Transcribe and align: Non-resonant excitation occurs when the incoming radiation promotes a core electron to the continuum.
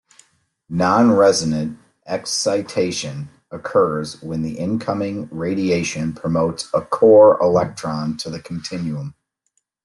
Non-resonant 0.69 1.77
excitation 2.07 3.29
occurs 3.51 4.19
when 4.23 4.41
the 4.41 4.57
incoming 4.57 5.29
radiation 5.31 6.13
promotes 6.13 6.67
a 6.73 6.81
core 6.81 7.39
electron 7.39 8.17
to 8.17 8.31
the 8.31 8.39
continuum. 8.41 9.13